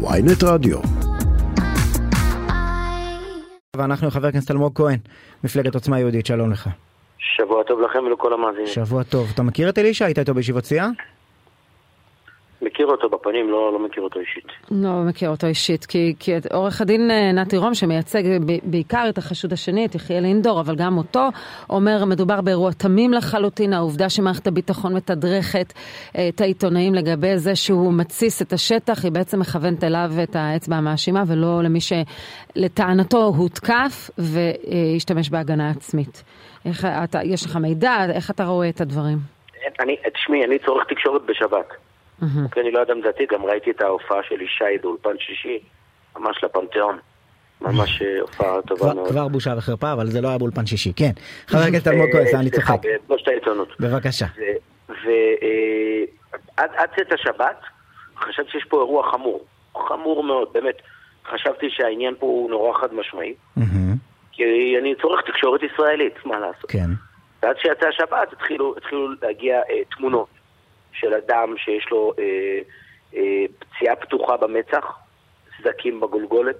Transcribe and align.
ויינט 0.00 0.44
רדיו. 0.44 0.78
ואנחנו 3.76 4.10
חבר 4.10 4.26
הכנסת 4.26 4.50
אלמוג 4.50 4.72
כהן, 4.74 4.98
מפלגת 5.44 5.74
עוצמה 5.74 6.00
יהודית, 6.00 6.26
שלום 6.26 6.50
לך. 6.50 6.68
שבוע 7.18 7.62
טוב 7.62 7.80
לכם 7.80 7.98
ולכל 8.04 8.32
המאזינים. 8.32 8.66
שבוע 8.66 9.02
טוב. 9.02 9.30
אתה 9.34 9.42
מכיר 9.42 9.68
את 9.68 9.78
אלישע? 9.78 10.04
היית 10.04 10.18
איתו 10.18 10.34
בישיבות 10.34 10.64
סיעה? 10.64 10.88
מכיר 12.62 12.86
אותו 12.86 13.08
בפנים, 13.08 13.50
לא, 13.50 13.72
לא 13.72 13.78
מכיר 13.78 14.02
אותו 14.02 14.20
אישית. 14.20 14.46
לא 14.70 15.02
מכיר 15.08 15.30
אותו 15.30 15.46
אישית, 15.46 15.86
כי, 15.86 16.14
כי 16.18 16.32
עורך 16.52 16.80
הדין 16.80 17.10
אה, 17.10 17.32
נתי 17.32 17.56
רום, 17.56 17.74
שמייצג 17.74 18.22
בעיקר 18.64 19.06
את 19.08 19.18
החשוד 19.18 19.52
השני, 19.52 19.86
את 19.86 19.94
יחיאל 19.94 20.24
אינדור, 20.24 20.60
אבל 20.60 20.74
גם 20.76 20.98
אותו, 20.98 21.28
אומר, 21.70 22.04
מדובר 22.04 22.40
באירוע 22.40 22.70
תמים 22.72 23.12
לחלוטין, 23.12 23.72
העובדה 23.72 24.08
שמערכת 24.08 24.46
הביטחון 24.46 24.96
מתדרכת 24.96 25.72
אה, 26.16 26.28
את 26.28 26.40
העיתונאים 26.40 26.94
לגבי 26.94 27.36
זה 27.36 27.56
שהוא 27.56 27.92
מתסיס 27.92 28.42
את 28.42 28.52
השטח, 28.52 29.04
היא 29.04 29.12
בעצם 29.12 29.40
מכוונת 29.40 29.84
אליו 29.84 30.10
את 30.22 30.36
האצבע 30.36 30.76
המאשימה, 30.76 31.22
ולא 31.26 31.62
למי 31.62 31.78
שלטענתו 31.80 33.24
הותקף 33.36 34.10
והשתמש 34.18 35.30
בהגנה 35.30 35.70
עצמית. 35.70 36.22
איך, 36.64 36.84
אתה, 37.04 37.18
יש 37.24 37.46
לך 37.46 37.56
מידע? 37.56 37.96
איך 38.14 38.30
אתה 38.30 38.44
רואה 38.44 38.68
את 38.68 38.80
הדברים? 38.80 39.18
אני, 39.80 39.96
תשמעי, 40.14 40.44
אני 40.44 40.58
צורך 40.58 40.84
תקשורת 40.88 41.22
בשבת. 41.22 41.87
Mm-hmm. 42.22 42.52
כי 42.52 42.60
אני 42.60 42.70
לא 42.70 42.82
אדם 42.82 43.00
דתי, 43.00 43.26
גם 43.32 43.44
ראיתי 43.44 43.70
את 43.70 43.80
ההופעה 43.80 44.18
של 44.28 44.40
ישי 44.40 44.78
באולפן 44.82 45.18
שישי, 45.18 45.58
ממש 46.16 46.44
לפנתיאון. 46.44 46.98
ממש 47.60 48.02
אה, 48.02 48.20
הופעה 48.20 48.62
טובה 48.62 48.94
מאוד. 48.94 49.08
כבר 49.08 49.28
בושה 49.28 49.54
וחרפה, 49.58 49.92
אבל 49.92 50.06
זה 50.06 50.20
לא 50.20 50.28
היה 50.28 50.38
באולפן 50.38 50.66
שישי, 50.66 50.92
כן. 50.96 51.10
חבר 51.46 51.60
הכנסת 51.60 51.88
אלמוג 51.88 52.10
כהן, 52.12 52.26
אני 52.34 52.50
צוחק. 52.50 52.78
בשת 53.08 53.28
העיתונות. 53.28 53.80
בבקשה. 53.80 54.26
ועד 54.88 56.70
אה, 56.78 56.86
צאת 56.96 57.12
השבת, 57.12 57.60
חשבתי 58.16 58.50
שיש 58.50 58.64
פה 58.68 58.76
אירוע 58.76 59.12
חמור. 59.12 59.44
חמור 59.88 60.24
מאוד, 60.24 60.48
באמת. 60.52 60.76
חשבתי 61.30 61.66
שהעניין 61.70 62.14
פה 62.18 62.26
הוא 62.26 62.50
נורא 62.50 62.78
חד 62.78 62.94
משמעי. 62.94 63.34
כי 64.32 64.44
אני 64.80 64.94
צורך 65.02 65.20
תקשורת 65.26 65.60
ישראלית, 65.62 66.26
מה 66.26 66.38
לעשות. 66.38 66.70
כן. 66.70 66.90
ועד 67.42 67.56
שיצא 67.58 67.86
השבת 67.88 68.32
התחילו 68.32 68.74
להגיע 69.22 69.56
אה, 69.56 69.80
תמונות. 69.96 70.28
של 70.92 71.14
אדם 71.14 71.54
שיש 71.56 71.86
לו 71.90 72.12
אה, 72.18 72.58
אה, 73.14 73.44
פציעה 73.58 73.96
פתוחה 73.96 74.36
במצח, 74.36 74.98
סדקים 75.58 76.00
בגולגולת. 76.00 76.58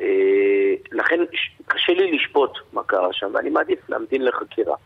אה, 0.00 0.74
לכן 0.92 1.20
קשה 1.66 1.92
לי 1.92 2.12
לשפוט 2.12 2.58
מה 2.72 2.82
קרה 2.82 3.12
שם, 3.12 3.30
ואני 3.34 3.50
מעדיף 3.50 3.90
להמתין 3.90 4.24
לחקירה. 4.24 4.76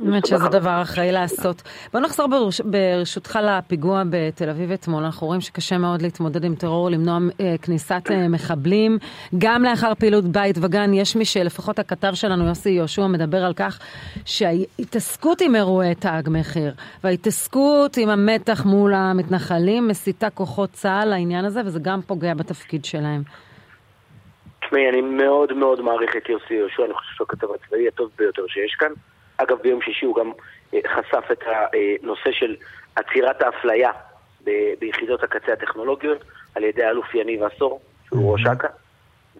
באמת 0.00 0.26
שזה 0.26 0.48
דבר 0.48 0.82
אחראי 0.82 1.12
לעשות. 1.12 1.62
בוא 1.92 2.00
נחזור 2.00 2.26
ברש... 2.26 2.60
ברשותך 2.60 3.38
לפיגוע 3.42 4.02
בתל 4.10 4.50
אביב 4.50 4.72
אתמול. 4.72 5.04
אנחנו 5.04 5.26
רואים 5.26 5.40
שקשה 5.40 5.78
מאוד 5.78 6.02
להתמודד 6.02 6.44
עם 6.44 6.54
טרור, 6.54 6.90
למנוע 6.90 7.18
אה, 7.40 7.54
כניסת 7.62 8.02
אה, 8.10 8.28
מחבלים. 8.28 8.98
גם 9.38 9.62
לאחר 9.64 9.94
פעילות 9.94 10.24
בית 10.24 10.56
וגן, 10.62 10.94
יש 10.94 11.16
מי 11.16 11.24
שלפחות 11.24 11.78
הכתב 11.78 12.10
שלנו, 12.14 12.46
יוסי 12.46 12.70
יהושע, 12.70 13.06
מדבר 13.06 13.44
על 13.44 13.52
כך 13.54 13.78
שההתעסקות 14.24 15.40
עם 15.40 15.54
אירועי 15.54 15.94
תג 15.94 16.22
מחיר, 16.30 16.72
וההתעסקות 17.04 17.96
עם 17.96 18.08
המתח 18.08 18.64
מול 18.64 18.94
המתנחלים, 18.94 19.88
מסיתה 19.88 20.30
כוחות 20.30 20.70
צה"ל 20.70 21.08
לעניין 21.08 21.44
הזה, 21.44 21.60
וזה 21.66 21.78
גם 21.82 22.00
פוגע 22.02 22.34
בתפקיד 22.34 22.84
שלהם. 22.84 23.22
תשמעי, 24.60 24.88
אני 24.88 25.00
מאוד 25.00 25.52
מאוד 25.52 25.80
מעריך 25.80 26.16
את 26.16 26.28
יוסי 26.28 26.54
יהושע, 26.54 26.84
אני 26.84 26.94
חושב 26.94 27.14
שהוא 27.16 27.26
הכתב 27.30 27.46
הצבאי 27.54 27.88
הטוב 27.88 28.10
ביותר 28.18 28.42
שיש 28.48 28.74
כאן. 28.78 28.92
אגב, 29.42 29.58
ביום 29.62 29.82
שישי 29.82 30.06
הוא 30.06 30.16
גם 30.16 30.32
אה, 30.74 30.78
חשף 30.88 31.30
את 31.32 31.42
הנושא 32.02 32.32
של 32.32 32.56
עצירת 32.96 33.42
האפליה 33.42 33.90
ביחידות 34.78 35.22
הקצה 35.22 35.52
הטכנולוגיות 35.52 36.24
על 36.54 36.64
ידי 36.64 36.84
האלוף 36.84 37.14
יניב 37.14 37.42
עשור, 37.42 37.80
שהוא 38.06 38.32
ראש 38.32 38.46
אכ"א, 38.46 38.68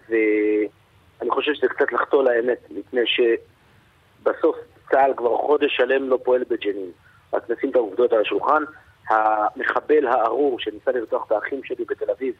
ואני 0.09 1.31
חושב 1.31 1.55
שזה 1.55 1.69
קצת 1.69 1.93
לחטוא 1.93 2.25
לאמת, 2.25 2.59
מפני 2.71 3.01
שבסוף 3.07 4.57
צה"ל 4.91 5.13
כבר 5.17 5.37
חודש 5.37 5.77
שלם 5.77 6.09
לא 6.09 6.19
פועל 6.25 6.45
בג'נין. 6.51 6.91
רק 7.33 7.51
נשים 7.51 7.71
את 7.71 7.77
העובדות 7.77 8.13
על 8.13 8.21
השולחן. 8.21 8.63
המחבל 9.09 10.07
הארור 10.07 10.61
שניסה 10.61 10.91
לרצוח 10.93 11.27
את 11.27 11.33
האחים 11.33 11.65
שלי 11.65 11.85
בתל 11.89 12.11
אביב, 12.11 12.35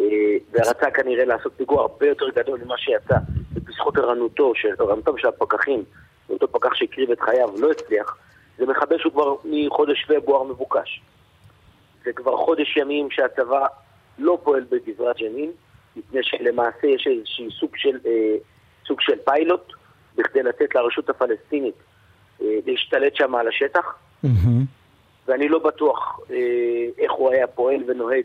אה, 0.00 0.04
ורצה 0.52 0.90
כנראה 0.90 1.24
לעשות 1.24 1.52
פיגוע 1.56 1.80
הרבה 1.80 2.06
יותר 2.06 2.28
גדול 2.28 2.60
ממה 2.64 2.78
שיצא, 2.78 3.16
בזכות 3.54 3.96
ערנותו 3.98 4.52
של, 4.54 4.68
של 5.16 5.28
הפקחים 5.28 5.84
אותו 6.30 6.48
פקח 6.48 6.74
שהקריב 6.74 7.10
את 7.10 7.20
חייו 7.20 7.48
לא 7.60 7.70
הצליח, 7.70 8.16
זה 8.58 8.66
מחבל 8.66 8.98
שהוא 8.98 9.12
כבר 9.12 9.34
מחודש 9.44 10.04
פברואר 10.04 10.42
מבוקש. 10.42 11.02
זה 12.04 12.12
כבר 12.12 12.36
חודש 12.36 12.76
ימים 12.76 13.10
שהצבא 13.10 13.66
לא 14.18 14.38
פועל 14.44 14.64
בגזרת 14.70 15.16
ג'נין, 15.16 15.50
מפני 15.96 16.20
שלמעשה 16.22 16.86
יש 16.86 17.06
איזשהו 17.06 17.50
סוג 17.50 17.70
של, 17.76 17.98
אה, 18.06 18.36
סוג 18.86 19.00
של 19.00 19.18
פיילוט 19.24 19.72
בכדי 20.16 20.42
לתת 20.42 20.74
לרשות 20.74 21.10
הפלסטינית 21.10 21.74
אה, 22.42 22.46
להשתלט 22.66 23.16
שם 23.16 23.34
על 23.34 23.48
השטח. 23.48 23.94
Mm-hmm. 24.24 24.28
ואני 25.26 25.48
לא 25.48 25.58
בטוח 25.58 26.20
אה, 26.30 26.36
איך 26.98 27.12
הוא 27.12 27.30
היה 27.30 27.46
פועל 27.46 27.80
ונוהג 27.86 28.24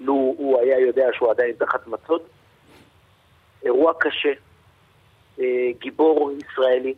לו 0.00 0.12
הוא 0.12 0.60
היה 0.60 0.78
יודע 0.78 1.06
שהוא 1.12 1.30
עדיין 1.30 1.52
תחת 1.58 1.86
מצוד. 1.86 2.22
אירוע 3.64 3.92
קשה, 4.00 4.32
אה, 5.40 5.70
גיבור 5.78 6.32
ישראלי, 6.32 6.94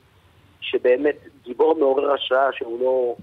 שבאמת 0.60 1.16
גיבור 1.44 1.74
מעורר 1.78 2.12
השראה 2.12 2.52
שהוא 2.52 2.80
לא... 2.80 3.14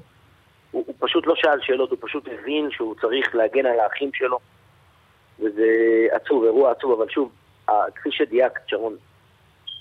הוא, 0.71 0.83
הוא 0.87 0.95
פשוט 0.99 1.27
לא 1.27 1.35
שאל 1.35 1.61
שאלות, 1.61 1.91
הוא 1.91 1.97
פשוט 2.01 2.27
הבין 2.27 2.71
שהוא 2.71 2.95
צריך 3.01 3.35
להגן 3.35 3.65
על 3.65 3.79
האחים 3.79 4.09
שלו. 4.13 4.39
וזה 5.39 5.67
עצוב, 6.11 6.43
אירוע 6.43 6.71
עצוב, 6.71 7.01
אבל 7.01 7.09
שוב, 7.09 7.31
כפי 7.95 8.11
שדייקת, 8.11 8.61
שרון, 8.67 8.95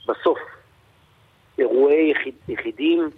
בסוף 0.09 0.39
אירועי 1.59 2.11
יחיד, 2.11 2.35
יחידים 2.49 3.11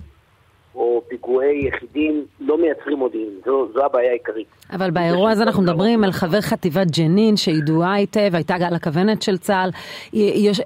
או 0.75 1.03
פיגועי 1.09 1.69
יחידים 1.69 2.25
לא 2.41 2.59
מייצרים 2.59 2.99
מודיעין, 2.99 3.31
זו, 3.47 3.69
זו 3.75 3.85
הבעיה 3.85 4.11
העיקרית. 4.11 4.47
אבל 4.73 4.91
באירוע 4.91 5.31
הזה 5.31 5.43
אנחנו 5.43 5.63
מדברים 5.63 6.05
על 6.05 6.13
חבר 6.13 6.41
חטיבת 6.41 6.87
ג'נין 6.99 7.37
שידועה 7.37 7.95
היטב, 7.95 8.31
הייתה 8.35 8.55
על 8.55 8.75
הכוונת 8.75 9.23
של 9.23 9.39
צה"ל, 9.39 9.71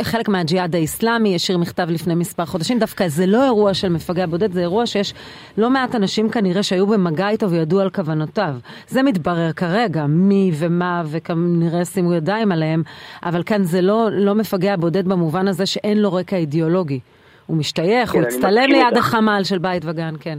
חלק 0.03 0.29
מהג'יהאד 0.29 0.75
האיסלאמי, 0.75 1.35
השאיר 1.35 1.59
מכתב 1.59 1.87
לפני 1.91 2.15
מספר 2.15 2.45
חודשים, 2.45 2.79
דווקא 2.79 3.09
זה 3.09 3.27
לא 3.27 3.45
אירוע 3.45 3.75
של 3.75 3.89
מפגע 3.89 4.27
בודד, 4.27 4.53
זה 4.53 4.61
אירוע 4.61 4.87
שיש 4.87 5.15
לא 5.59 5.71
מעט 5.71 5.95
אנשים 5.95 6.29
כנראה 6.31 6.63
שהיו 6.63 6.87
במגע 6.87 7.29
איתו 7.29 7.51
וידעו 7.51 7.81
על 7.81 7.91
כוונותיו. 7.91 8.55
זה 8.89 9.03
מתברר 9.03 9.53
כרגע, 9.53 10.07
מי 10.07 10.51
ומה, 10.59 11.03
וכנראה 11.07 11.85
שימו 11.85 12.15
ידיים 12.15 12.53
עליהם, 12.53 12.83
אבל 13.25 13.43
כאן 13.43 13.65
זה 13.65 13.81
לא, 13.81 14.09
לא 14.11 14.35
מפגע 14.35 14.77
בודד 14.77 15.09
במובן 15.09 15.49
הזה 15.49 15.67
שאין 15.67 15.99
לו 15.99 16.13
רקע 16.13 16.37
אידיאולוגי. 16.37 17.01
הוא 17.47 17.57
משתייך, 17.57 18.11
כן, 18.11 18.19
הוא 18.19 18.27
הצטלם 18.27 18.71
ליד 18.71 18.97
החמ"ל 18.97 19.45
של 19.45 19.59
בית 19.59 19.83
וגן, 19.85 20.15
כן. 20.21 20.39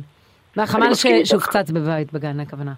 והחמ"ל 0.58 0.94
שהופצץ 1.24 1.72
בבית 1.72 2.14
בגן, 2.14 2.40
הכוונה. 2.40 2.74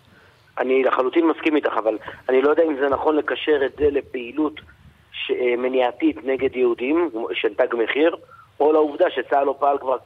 אני 0.57 0.83
לחלוטין 0.83 1.27
מסכים 1.27 1.55
איתך, 1.55 1.73
אבל 1.83 1.97
אני 2.29 2.41
לא 2.41 2.49
יודע 2.49 2.63
אם 2.63 2.75
זה 2.79 2.89
נכון 2.89 3.15
לקשר 3.15 3.65
את 3.65 3.71
זה 3.77 3.89
לפעילות 3.91 4.61
אה, 5.31 5.55
מניעתית 5.57 6.17
נגד 6.23 6.55
יהודים, 6.55 7.09
של 7.33 7.53
תג 7.53 7.75
מחיר, 7.83 8.15
או 8.59 8.73
לעובדה 8.73 9.05
שצה"ל 9.09 9.43
לא 9.43 9.55
פעל 9.59 9.77
כבר 9.77 9.97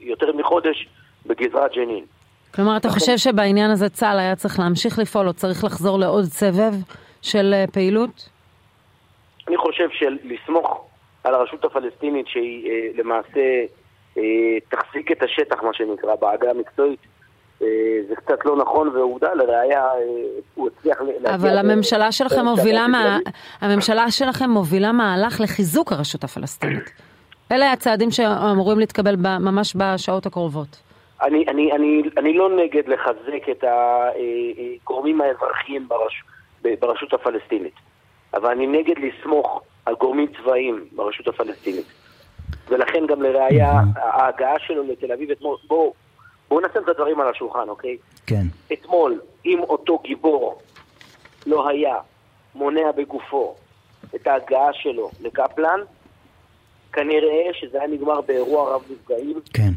יותר 0.00 0.32
מחודש 0.32 0.88
בגזרת 1.26 1.72
ג'נין. 1.72 2.04
כלומר, 2.54 2.76
אתה 2.76 2.88
חושב 2.88 3.16
שבעניין 3.16 3.70
הזה 3.70 3.88
צה"ל 3.88 4.18
היה 4.18 4.36
צריך 4.36 4.58
להמשיך 4.58 4.98
לפעול, 4.98 5.28
או 5.28 5.32
צריך 5.32 5.64
לחזור 5.64 5.98
לעוד 5.98 6.24
סבב 6.24 6.72
של 7.22 7.54
אה, 7.54 7.64
פעילות? 7.72 8.28
אני 9.48 9.56
חושב 9.56 9.88
שלסמוך 9.90 10.86
על 11.24 11.34
הרשות 11.34 11.64
הפלסטינית 11.64 12.28
שהיא 12.28 12.70
אה, 12.70 12.88
למעשה 12.94 13.64
אה, 14.18 14.22
תחזיק 14.68 15.12
את 15.12 15.22
השטח, 15.22 15.62
מה 15.62 15.74
שנקרא, 15.74 16.14
בעגה 16.14 16.50
המקצועית. 16.50 17.00
אה, 17.62 17.68
זה 18.08 18.16
קצת 18.16 18.44
לא 18.44 18.56
נכון, 18.56 18.88
ועובדה, 18.88 19.34
לראיה, 19.34 19.84
אה, 19.84 19.98
הוא 20.54 20.68
הצליח 20.68 21.00
להגיע... 21.00 21.34
אבל 21.34 21.58
הממשלה 21.58 22.12
שלכם 22.12 22.44
מובילה, 22.44 22.86
מה... 22.88 23.18
הממשלה 23.60 24.10
שלכם 24.10 24.50
מובילה 24.50 24.92
מהלך 24.92 25.40
לחיזוק 25.40 25.92
הרשות 25.92 26.24
הפלסטינית. 26.24 26.90
אלה 27.52 27.72
הצעדים 27.72 28.10
שאמורים 28.10 28.78
להתקבל 28.78 29.16
ממש 29.40 29.76
בשעות 29.76 30.26
הקרובות. 30.26 30.82
אני, 31.22 31.44
אני, 31.48 31.72
אני, 31.72 32.02
אני 32.16 32.32
לא 32.34 32.56
נגד 32.56 32.88
לחזק 32.88 33.48
את 33.50 33.64
הגורמים 33.64 35.22
אה, 35.22 35.26
האזרחיים 35.26 35.88
ברש, 35.88 36.22
ברשות 36.80 37.12
הפלסטינית, 37.12 37.74
אבל 38.34 38.50
אני 38.50 38.66
נגד 38.66 38.94
לסמוך 38.98 39.62
על 39.86 39.94
גורמים 40.00 40.26
צבאיים 40.36 40.88
ברשות 40.92 41.28
הפלסטינית. 41.28 41.86
ולכן 42.68 43.06
גם 43.06 43.22
לראיה, 43.22 43.80
ההגעה 43.96 44.58
שלו 44.58 44.82
לתל 44.82 45.12
אביב 45.12 45.30
אתמול, 45.30 45.56
בואו 45.66 45.92
בוא 46.48 46.60
נשים 46.60 46.82
את 46.82 46.88
הדברים 46.88 47.20
על 47.20 47.28
השולחן, 47.28 47.68
אוקיי? 47.68 47.96
כן. 48.26 48.42
אתמול, 48.72 49.20
אם 49.46 49.60
אותו 49.60 49.98
גיבור 49.98 50.60
לא 51.46 51.68
היה 51.68 51.96
מונע 52.54 52.92
בגופו 52.96 53.54
את 54.14 54.26
ההגעה 54.26 54.72
שלו 54.72 55.10
לקפלן, 55.20 55.80
כנראה 56.92 57.50
שזה 57.52 57.78
היה 57.78 57.88
נגמר 57.88 58.20
באירוע 58.20 58.74
רב 58.74 58.82
נפגעים. 58.90 59.40
כן. 59.54 59.70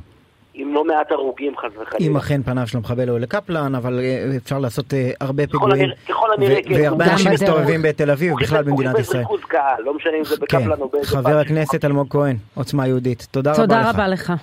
עם 0.60 0.74
לא 0.74 0.86
מעט 0.86 1.12
הרוגים 1.12 1.58
חס 1.58 1.72
וחלילה. 1.82 2.12
אם 2.12 2.18
אכן 2.18 2.44
פניו 2.44 2.68
של 2.68 2.78
המחבל 2.78 3.10
הוא 3.10 3.20
לקפלן, 3.20 3.76
אבל 3.76 4.00
אה, 4.00 4.30
אפשר 4.38 4.60
לעשות 4.60 4.94
אה, 4.94 5.12
הרבה 5.22 5.46
ככל 5.46 5.52
פיגועים, 5.52 5.74
הנראה- 5.84 5.96
ככל 6.08 6.28
הנראה, 6.38 6.64
כן. 6.64 6.74
והרבה 6.82 7.06
אנשים. 7.14 7.32
מסתובבים 7.32 7.82
בתל 7.82 8.12
אביב, 8.12 8.34
בכלל 8.42 8.64
במדינת 8.64 8.90
הוא 8.92 8.98
חיפש 8.98 9.10
ישראל. 9.10 9.22
ריכוז 9.22 9.42
קהל, 9.48 9.84
לא 9.84 9.94
משנה 9.94 10.14
אם 10.20 10.26
זה 10.26 10.36
כן, 10.36 10.42
בקפלן 10.42 10.82
או 10.82 10.90
באיזה... 10.90 11.08
חבר. 11.08 11.38
הכנסת 11.38 11.86
אלמוג 11.86 12.08
כהן, 12.10 12.36
עוצמה 12.56 12.88
יהודית, 12.88 13.28
תודה 13.32 13.52
רבה 13.52 13.64
לך. 13.64 13.70
תודה 13.70 13.90
רבה 13.90 14.08
לך. 14.08 14.34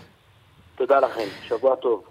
תודה 0.76 0.99
לכם, 1.00 1.20
שבוע 1.49 1.76
טוב. 1.76 2.02